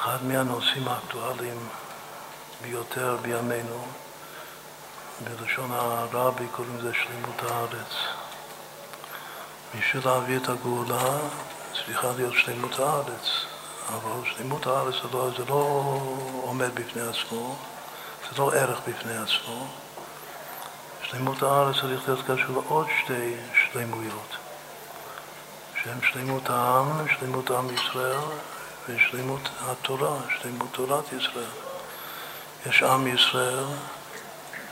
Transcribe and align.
אחד 0.00 0.24
מהנושאים 0.24 0.88
האקטואליים 0.88 1.68
ביותר 2.62 3.16
בימינו, 3.22 3.84
בלשון 5.24 5.70
הרבי 5.72 6.44
קוראים 6.52 6.78
לזה 6.78 6.92
שלמות 6.94 7.42
הארץ. 7.42 7.92
בשביל 9.78 10.02
להביא 10.04 10.36
את 10.36 10.48
הגאולה 10.48 11.18
צריכה 11.74 12.08
להיות 12.16 12.34
שלמות 12.34 12.78
הארץ, 12.78 13.26
אבל 13.88 14.30
שלמות 14.36 14.66
הארץ 14.66 14.94
זה 15.02 15.08
לא, 15.12 15.30
זה 15.36 15.44
לא 15.48 15.92
עומד 16.42 16.74
בפני 16.74 17.02
עצמו, 17.02 17.56
זה 18.30 18.38
לא 18.38 18.52
ערך 18.54 18.80
בפני 18.88 19.16
עצמו. 19.16 19.66
שלמות 21.02 21.42
הארץ 21.42 21.76
צריך 21.80 22.08
להיות 22.08 22.20
קשור 22.24 22.62
לעוד 22.62 22.86
שתי 23.04 23.34
שלמויות, 23.54 24.36
שהן 25.82 25.98
שלמות 26.12 26.50
העם, 26.50 27.08
שלמות 27.18 27.50
עם 27.50 27.74
ישראל 27.74 28.18
ושלמות 28.88 29.48
התורה, 29.60 30.16
שלמות 30.42 30.68
תורת 30.72 31.12
ישראל. 31.12 31.44
יש 32.66 32.82
עם 32.82 33.06
ישראל 33.06 33.64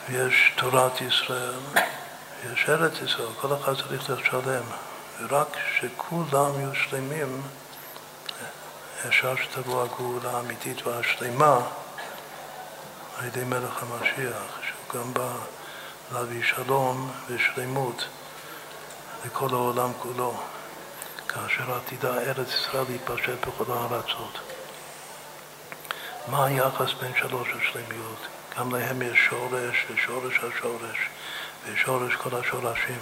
ויש 0.08 0.52
תורת 0.56 1.00
ישראל, 1.00 1.60
יש 2.52 2.68
ארץ 2.68 2.92
ישראל, 3.04 3.28
כל 3.40 3.54
אחד 3.54 3.74
צריך 3.74 4.08
להיות 4.08 4.24
שלם. 4.24 4.62
ורק 5.20 5.56
כשכולם 5.56 6.60
יהיו 6.60 6.74
שלמים, 6.74 7.42
אפשר 9.08 9.34
שתבוא 9.36 9.82
הגאולה 9.82 10.30
האמיתית 10.30 10.86
והשלמה 10.86 11.60
על 13.18 13.27
ידי 13.27 13.44
מלך 13.44 13.82
המשיח, 13.82 14.58
שהוא 14.62 15.00
גם 15.00 15.14
בא 15.14 15.32
להביא 16.12 16.42
שלום 16.42 17.10
ושלמות 17.28 18.04
לכל 19.27 19.48
העולם 19.52 19.92
כולו, 19.98 20.40
כאשר 21.28 21.74
עתידה 21.77 22.18
ארץ 22.18 22.48
ישראל 22.48 22.84
להתפשט 22.88 23.46
בכל 23.46 23.73
הארצות. 23.73 24.38
מה 26.28 26.46
היחס 26.46 26.92
בין 27.00 27.12
שלוש 27.19 27.48
השלמיות? 27.48 28.27
גם 28.59 28.75
להם 28.75 29.02
יש 29.02 29.27
שורש 29.30 29.86
ושורש 29.91 30.39
השורש 30.39 30.98
ושורש 31.67 32.14
כל 32.14 32.36
השורשים. 32.36 33.00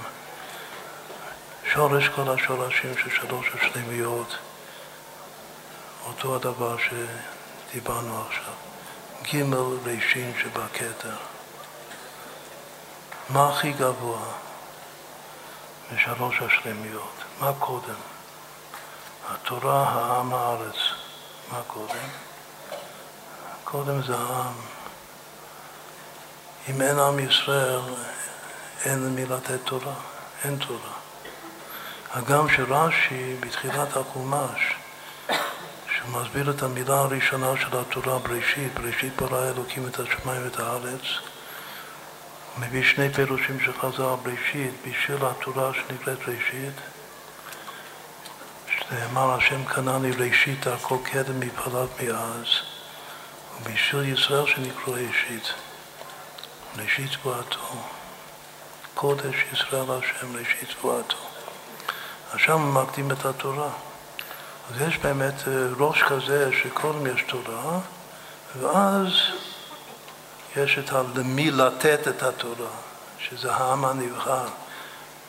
שורש 1.73 2.09
כל 2.09 2.31
השורשים 2.31 2.95
של 2.99 3.11
שלוש 3.11 3.47
השלמיות, 3.55 4.37
אותו 6.07 6.37
הדבר 6.37 6.77
שדיברנו 6.79 8.23
עכשיו. 8.29 8.55
ג' 9.23 9.55
רישין 9.85 10.33
שבכתר. 10.43 11.17
מה 13.31 13.49
הכי 13.49 13.73
גבוה 13.73 14.21
משלוש 15.95 16.43
השלמיות? 16.43 17.15
מה 17.41 17.53
קודם? 17.59 18.16
התורה, 19.29 19.89
העם, 19.89 20.33
הארץ. 20.35 20.77
מה 21.53 21.61
קודם? 21.67 22.09
קודם 23.65 24.03
זה 24.03 24.17
העם. 24.17 24.55
אם 26.69 26.83
אין 26.83 26.99
עם 26.99 27.19
ישראל, 27.19 27.81
אין 28.85 29.07
למי 29.07 29.27
לתת 29.27 29.59
תורה, 29.65 29.95
אין 30.45 30.57
תורה. 30.57 30.93
הגם 32.15 32.49
שרש"י 32.49 33.37
בתחילת 33.41 33.97
החומש, 33.97 34.77
שהוא 35.97 36.21
מסביר 36.21 36.51
את 36.51 36.63
המילה 36.63 36.99
הראשונה 36.99 37.53
של 37.61 37.79
התורה, 37.79 38.19
בראשית, 38.19 38.75
בראשית 38.75 39.17
ברא 39.17 39.51
אלוקים 39.51 39.87
את 39.89 40.01
השמיים 40.01 40.45
ואת 40.45 40.61
הארץ, 40.61 41.03
מביא 42.59 42.85
שני 42.85 43.13
פירושים 43.13 43.61
של 43.61 43.73
חז"ל 43.73 44.15
בראשית, 44.23 44.75
בשביל 44.89 45.19
התורה 45.23 45.71
שנקראת 45.75 46.19
ראשית, 46.19 46.75
שנאמר 48.89 49.35
השם 49.35 49.65
קנה 49.65 49.99
לי 49.99 50.11
ראשית 50.11 50.67
הכל 50.67 50.97
קדם 51.03 51.41
מפעלת 51.41 51.89
מאז, 52.03 52.47
ובשביל 53.63 54.13
ישראל 54.13 54.47
שנקראו 54.47 54.93
ראשית, 54.93 55.53
ראשית 56.77 57.11
תבואתו, 57.13 57.77
קודש 58.95 59.37
ישראל 59.53 59.85
השם 59.91 60.37
ראשית 60.37 60.69
תבואתו. 60.79 61.17
אז 62.33 62.41
שם 62.41 62.75
מקדים 62.75 63.11
את 63.11 63.25
התורה. 63.25 63.71
אז 64.71 64.81
יש 64.81 64.99
באמת 64.99 65.49
אה, 65.49 65.53
ראש 65.79 66.03
כזה 66.03 66.51
שקודם 66.63 67.07
יש 67.07 67.23
תורה, 67.23 67.79
ואז 68.61 69.09
יש 70.57 70.79
את 70.79 70.93
למי 71.15 71.51
לתת 71.51 72.09
את 72.09 72.23
התורה, 72.23 72.71
שזה 73.19 73.53
העם 73.53 73.85
הנבחר, 73.85 74.47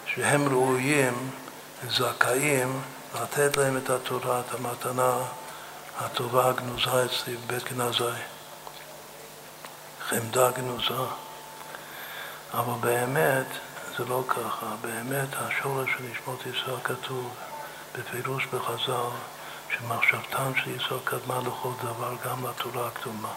שהם 0.05 0.47
ראויים, 0.47 1.31
זכאים, 1.89 2.81
לתת 3.23 3.57
להם 3.57 3.77
את 3.77 3.89
התורה, 3.89 4.39
את 4.39 4.53
המתנה 4.53 5.17
הטובה 5.99 6.49
הגנוזה 6.49 7.05
אצלי 7.05 7.37
בבית 7.37 7.73
גנזי. 7.73 8.03
חמדה 10.09 10.51
גנוזה. 10.51 10.93
אבל 12.53 12.73
באמת, 12.79 13.45
זה 13.97 14.05
לא 14.05 14.23
ככה. 14.27 14.65
באמת 14.81 15.27
השורש 15.33 15.89
של 15.97 16.03
נשמות 16.03 16.39
ישראל 16.45 16.79
כתוב 16.83 17.33
בפירוש 17.97 18.45
בחז"ל 18.45 19.09
שמחשבתם 19.69 20.51
של 20.55 20.75
ישראל 20.75 20.99
קדמה 21.03 21.39
לכל 21.39 21.71
דבר 21.83 22.15
גם 22.25 22.47
לתורה 22.47 22.87
הקדומה. 22.87 23.33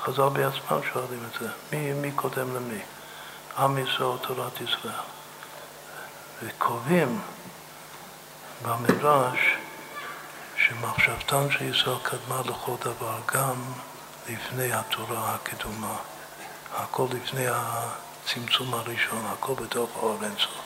חז"ל 0.00 0.28
בעצמם 0.28 0.80
שואלים 0.92 1.24
את 1.32 1.40
זה, 1.40 1.48
מי, 1.72 1.92
מי 1.92 2.12
קודם 2.12 2.56
למי? 2.56 2.80
עם 3.58 3.78
ישראל 3.78 4.18
תורת 4.22 4.60
ישראל. 4.60 4.94
וקובעים 6.42 7.20
במדרש 8.62 9.38
שמחשבתם 10.56 11.50
של 11.50 11.64
ישראל 11.64 11.96
קדמה 12.02 12.40
לכל 12.46 12.74
דבר 12.80 13.18
גם 13.34 13.62
לפני 14.28 14.72
התורה 14.72 15.34
הקדומה. 15.34 15.96
הכל 16.74 17.06
לפני 17.12 17.46
הצמצום 17.48 18.74
הראשון, 18.74 19.26
הכל 19.32 19.52
בתוך 19.54 19.90
האור 19.96 20.18
אינסוף. 20.24 20.60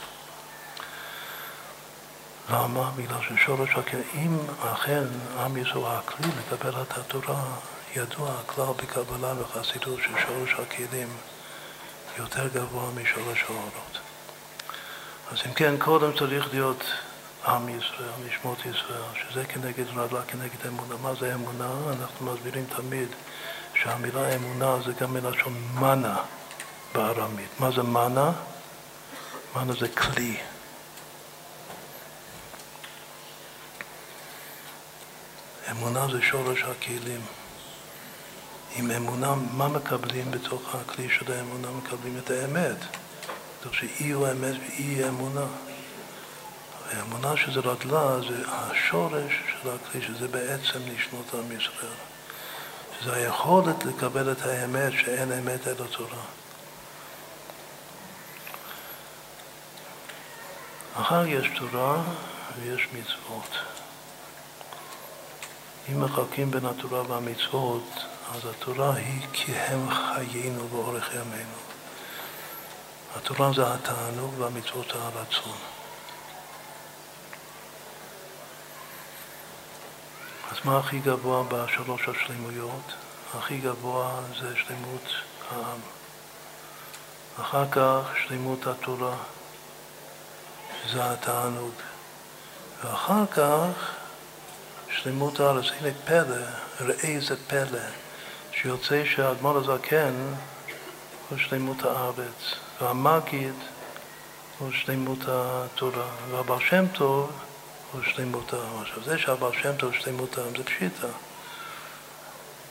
למה? 2.50 2.91
בגלל 2.97 3.19
ששורש 3.28 3.71
הכלים, 3.71 4.04
אם 4.15 4.38
אכן 4.72 5.04
עם 5.38 5.56
ישראל 5.56 5.84
הכלי 5.87 6.28
לקבל 6.38 6.83
את 6.83 6.99
התורה, 6.99 7.44
ידוע 7.97 8.31
הכלל 8.41 8.72
בקבלה 8.77 9.34
וחסידות 9.41 10.00
ששורש 10.00 10.53
הכלים 10.53 11.09
יותר 12.19 12.49
גבוה 12.49 12.91
משורש 12.94 13.44
האורות. 13.49 13.99
אז 15.33 15.38
אם 15.47 15.53
כן, 15.53 15.75
קודם 15.78 16.12
צריך 16.19 16.49
להיות 16.53 16.84
עם 17.47 17.69
ישראל, 17.69 18.10
נשמות 18.27 18.59
ישראל, 18.59 19.03
שזה 19.15 19.44
כנגד 19.44 19.84
רדלה, 19.94 20.22
כנגד 20.22 20.66
אמונה. 20.69 20.94
מה 21.03 21.15
זה 21.21 21.34
אמונה? 21.34 21.71
אנחנו 21.99 22.32
מסבירים 22.32 22.65
תמיד 22.77 23.09
שהמילה 23.75 24.37
אמונה 24.37 24.77
זה 24.87 24.93
גם 25.00 25.15
מלשון 25.15 25.54
מנה. 25.75 26.16
בארמית. 26.94 27.60
מה 27.60 27.71
זה 27.71 27.83
מנה? 27.83 28.33
מנה 29.56 29.72
זה 29.81 29.88
כלי. 29.88 30.37
אמונה 35.71 36.06
זה 36.12 36.22
שורש 36.22 36.62
הכלים. 36.62 37.21
עם 38.77 38.91
אמונה, 38.91 39.34
מה 39.34 39.69
מקבלים 39.69 40.31
בתוך 40.31 40.75
הכלי 40.75 41.09
של 41.10 41.33
האמונה? 41.33 41.69
מקבלים 41.71 42.19
את 42.19 42.31
האמת. 42.31 42.77
זאת 43.65 43.75
שאי 43.75 44.10
הוא 44.10 44.27
האמת 44.27 44.54
ואי 44.60 45.09
אמונה. 45.09 45.47
האמונה 46.91 47.37
שזה 47.37 47.61
רדלה 47.61 48.21
זה 48.28 48.43
השורש 48.49 49.33
של 49.62 49.69
הכלי, 49.71 50.03
שזה 50.03 50.28
בעצם 50.28 50.78
נשמות 50.95 51.34
עם 51.34 51.53
ישראל. 51.56 51.93
שזה 53.00 53.17
היכולת 53.17 53.84
לקבל 53.84 54.33
את 54.33 54.43
האמת 54.43 54.93
שאין 54.93 55.33
אמת 55.33 55.69
אלא 55.69 55.87
תורה. 55.97 56.22
אחר 60.95 61.27
יש 61.27 61.50
תורה 61.59 62.03
ויש 62.59 62.89
מצוות. 62.93 63.51
אם 65.93 66.05
מחלקים 66.05 66.51
בין 66.51 66.66
התורה 66.66 67.03
והמצוות, 67.03 67.91
אז 68.34 68.41
התורה 68.51 68.95
היא 68.95 69.21
כי 69.33 69.53
הם 69.53 69.89
חיינו 69.91 70.69
באורך 70.69 71.15
ימינו. 71.15 71.59
התורה 73.16 73.53
זה 73.53 73.75
התענוג 73.75 74.34
והמצוות 74.39 74.86
זה 74.95 75.03
הרצון. 75.03 75.59
אז 80.54 80.60
מה 80.65 80.78
הכי 80.78 80.98
גבוה 80.98 81.42
בשלוש 81.48 82.09
השלמויות? 82.09 82.92
הכי 83.39 83.59
גבוה 83.59 84.21
זה 84.41 84.56
שלמות 84.56 85.03
העם. 85.51 85.78
אחר 87.41 87.65
כך 87.71 88.01
שלמות 88.27 88.66
התורה. 88.66 89.16
שזה 90.84 91.12
התענוג. 91.12 91.72
ואחר 92.84 93.27
כך 93.27 93.91
שלמות 94.91 95.41
הארץ. 95.41 95.65
הנה 95.80 95.91
פלא, 96.04 96.47
ראה 96.80 97.16
זה 97.21 97.36
פלא, 97.47 97.86
שיוצא 98.53 99.04
שהאדמו"ר 99.04 99.59
הזקן 99.59 100.15
הוא 101.30 101.39
שלמות 101.39 101.84
הארץ, 101.84 102.54
והמגיד 102.80 103.54
הוא 104.59 104.72
שלמות 104.72 105.18
התורה, 105.28 106.09
והבר 106.30 106.59
שם 106.59 106.84
טוב 106.92 107.33
הוא 107.95 108.03
שלמות 108.03 108.53
העם. 108.53 108.83
עכשיו 108.83 109.05
זה 109.05 109.19
שהבר 109.19 109.53
שם 109.53 109.77
טוב 109.77 109.93
הוא 109.93 110.01
שלמות 110.01 110.39
העם 110.39 110.57
זה 110.57 110.65
פשיטה. 110.65 111.07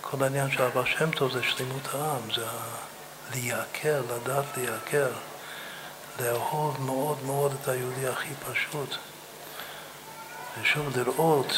כל 0.02 0.24
העניין 0.24 0.52
של 0.52 0.62
אבא 0.62 0.86
שם 0.86 1.12
טוב 1.12 1.32
זה 1.32 1.44
שלמות 1.44 1.88
העם, 1.94 2.34
זה 2.36 2.46
לייקר, 3.34 4.02
לדעת 4.16 4.46
לייקר, 4.58 5.10
לאהוב 6.20 6.82
מאוד 6.82 7.24
מאוד 7.24 7.56
את 7.62 7.68
היהודי 7.68 8.08
הכי 8.08 8.34
פשוט. 8.52 8.96
ושוב 10.62 10.98
לראות 10.98 11.54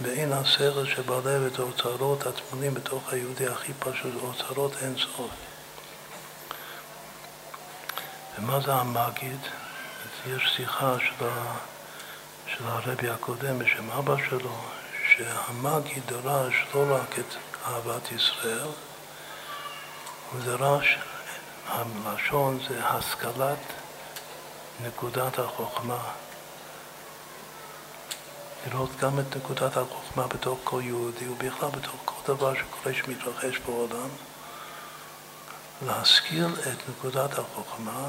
בעין 0.00 0.32
הסרט 0.32 0.86
שבלב 0.86 1.46
את 1.52 1.58
האוצרות 1.58 2.26
הטמונים 2.26 2.74
בתוך 2.74 3.12
היהודי 3.12 3.46
הכי 3.46 3.72
פשוט, 3.78 4.14
אוצרות 4.22 4.72
אין 4.82 4.94
סוף. 4.96 5.30
ומה 8.38 8.60
זה 8.60 8.74
המגיד? 8.74 9.38
יש 10.26 10.52
שיחה 10.56 10.96
של, 10.98 11.24
ה... 11.24 11.56
של 12.60 12.66
הרבי 12.66 13.08
הקודם 13.08 13.58
בשם 13.58 13.90
אבא 13.90 14.14
שלו, 14.28 14.56
שהמגיד 15.08 16.02
דרש 16.06 16.54
לא 16.74 16.96
רק 16.96 17.18
את 17.18 17.34
אהבת 17.66 18.12
ישראל, 18.12 18.68
הוא 20.32 20.40
דרש, 20.44 20.98
הלשון 21.68 22.58
זה 22.68 22.86
השכלת 22.86 23.58
נקודת 24.86 25.38
החוכמה. 25.38 25.98
לראות 28.66 28.90
גם 29.00 29.18
את 29.18 29.36
נקודת 29.36 29.76
החוכמה 29.76 30.26
בתוך 30.26 30.58
כל 30.64 30.80
יהודי 30.84 31.28
ובכלל 31.28 31.68
בתוך 31.68 31.96
כל 32.04 32.34
דבר 32.34 32.54
שקורה 32.54 32.94
שמתרחש 32.94 33.58
בעולם, 33.58 34.08
להשכיל 35.86 36.46
את 36.46 36.88
נקודת 36.88 37.38
החוכמה 37.38 38.08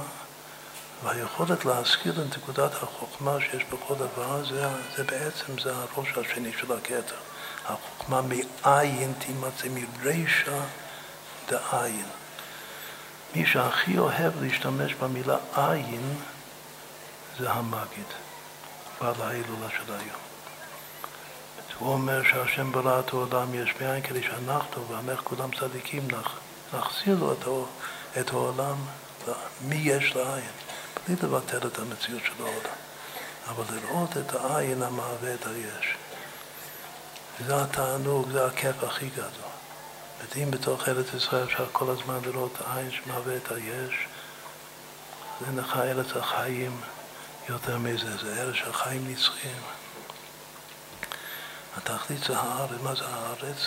והיכולת 1.03 1.65
להשכיל 1.65 2.11
את 2.11 2.37
נקודת 2.37 2.73
החוכמה 2.73 3.37
שיש 3.41 3.63
בכל 3.63 3.95
דבר 3.95 4.45
זה, 4.45 4.67
זה 4.97 5.03
בעצם 5.03 5.59
זה 5.63 5.73
הראש 5.75 6.07
השני 6.17 6.51
של 6.59 6.71
הכתר. 6.71 7.15
החוכמה 7.65 8.21
מאין 8.21 9.13
תימצא 9.19 9.67
מרישא 9.69 10.59
דאין. 11.49 12.05
מי 13.35 13.45
שהכי 13.45 13.97
אוהב 13.97 14.43
להשתמש 14.43 14.93
במילה 14.93 15.37
עין 15.55 16.15
זה 17.39 17.51
המגיד, 17.51 18.05
בעל 19.01 19.21
ההילולה 19.21 19.69
של 19.69 19.93
היום. 19.93 20.21
הוא 21.81 21.93
אומר 21.93 22.23
שהשם 22.23 22.71
ברא 22.71 22.99
את 22.99 23.09
העולם 23.13 23.53
יש 23.53 23.73
מאין 23.81 24.01
כדי 24.01 24.23
שאנחנו 24.23 24.87
ועמך 24.87 25.19
כולם 25.23 25.49
צדיקים 25.59 26.07
נחזיר 26.73 27.17
לו 27.19 27.65
את 28.19 28.29
העולם 28.29 28.75
מי 29.61 29.75
יש 29.75 30.15
לעין, 30.15 30.51
בלי 31.07 31.15
לבטל 31.23 31.67
את 31.67 31.79
המציאות 31.79 32.21
של 32.25 32.43
העולם, 32.43 32.75
אבל 33.47 33.63
לראות 33.75 34.17
את 34.17 34.35
העין 34.35 34.83
המהווה 34.83 35.33
את 35.33 35.47
היש. 35.47 35.95
זה 37.45 37.61
התענוג, 37.61 38.31
זה 38.31 38.45
הכיף 38.45 38.83
הכי 38.83 39.09
גדול. 39.09 39.51
אם 40.35 40.51
בתוך 40.51 40.87
ארץ 40.89 41.13
ישראל 41.13 41.43
אפשר 41.43 41.65
כל 41.71 41.89
הזמן 41.89 42.19
לראות 42.25 42.57
עין 42.73 42.91
שמהווה 42.91 43.35
את 43.35 43.51
היש, 43.51 44.07
זה 45.41 45.51
נכה 45.51 45.83
ארץ 45.83 46.15
החיים 46.15 46.81
יותר 47.49 47.77
מזה, 47.77 48.17
זה 48.17 48.41
ארץ 48.41 48.55
החיים 48.69 49.07
נצחיים. 49.07 49.61
התכלית 51.77 52.23
זה 52.23 52.37
הארץ, 52.37 52.81
מה 52.83 52.95
זה 52.95 53.05
הארץ? 53.07 53.57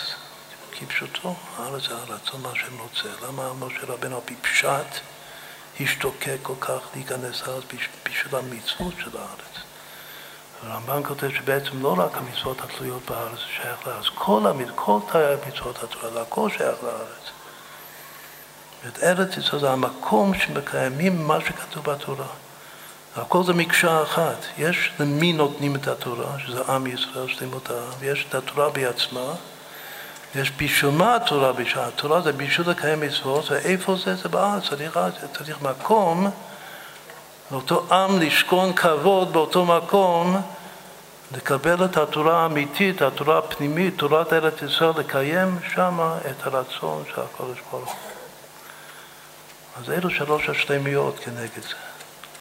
כפשוטו, 0.73 1.35
הארץ 1.59 1.83
זה 1.89 1.97
הרצון 1.97 2.43
מה 2.43 2.51
שהם 2.55 2.79
רוצה. 2.79 3.09
למה 3.27 3.53
משה 3.53 3.87
רבנו 3.87 4.23
פשט 4.43 5.01
השתוקק 5.81 6.37
כל 6.43 6.55
כך 6.61 6.81
להיכנס 6.95 7.47
לארץ 7.47 7.65
בשביל 8.05 8.35
המצוות 8.35 8.95
של 8.99 9.19
הארץ? 9.19 9.65
הרמב"ן 10.63 11.01
כותב 11.09 11.31
שבעצם 11.31 11.83
לא 11.83 11.95
רק 11.99 12.17
המצוות 12.17 12.61
התלויות 12.61 13.03
בארץ 13.11 13.39
שייך 13.57 13.87
לארץ, 13.87 14.05
כל, 14.15 14.47
המצ... 14.47 14.69
כל 14.75 15.01
המצוות 15.15 15.79
זה 16.13 16.21
הכל 16.21 16.51
שייך 16.51 16.77
לארץ. 16.83 17.31
את 18.89 19.03
ארץ 19.03 19.37
ישראל 19.37 19.61
זה 19.61 19.71
המקום 19.71 20.35
שמקיימים 20.35 21.27
מה 21.27 21.41
שכתוב 21.41 21.85
בתורה. 21.85 22.27
הכל 23.17 23.45
זה 23.45 23.53
מקשה 23.53 24.03
אחת. 24.03 24.37
יש 24.59 24.91
למי 25.01 25.33
נותנים 25.33 25.77
את 25.77 25.89
התורה, 25.89 26.39
שזה 26.47 26.63
עם 26.69 26.87
ישראל, 26.87 27.29
שלמות 27.29 27.71
העם, 27.71 27.93
ויש 27.99 28.27
את 28.29 28.35
התורה 28.35 28.71
בעצמה, 28.71 29.35
ויש 30.35 30.53
בשביל 30.57 30.91
מה 30.91 31.17
התורה 31.17 31.53
בשביל? 31.53 31.85
התורה 31.85 32.21
זה 32.21 32.33
בשביל 32.33 32.71
לקיים 32.71 33.01
מצוות, 33.01 33.51
ואיפה 33.51 33.97
זה? 34.05 34.15
זה 34.15 34.29
בארץ, 34.29 34.69
צריך, 34.69 34.99
צריך 35.37 35.63
מקום 35.63 36.31
לאותו 37.51 37.87
עם 37.91 38.21
לשכון 38.21 38.73
כבוד 38.73 39.33
באותו 39.33 39.65
מקום, 39.65 40.43
לקבל 41.37 41.85
את 41.85 41.97
התורה 41.97 42.43
האמיתית, 42.43 43.03
התורה 43.03 43.39
הפנימית, 43.39 43.99
תורת 43.99 44.33
ארץ 44.33 44.63
ישראל, 44.63 44.93
לקיים 44.97 45.59
שם 45.75 45.99
את 46.31 46.47
הרצון 46.47 47.05
של 47.15 47.21
הקודש 47.21 47.59
ברוך 47.71 47.91
הוא. 47.91 48.01
אז 49.81 49.91
אלו 49.91 50.11
שלוש 50.11 50.49
השלמיות 50.49 51.19
כנגד 51.19 51.63
זה. 51.63 51.94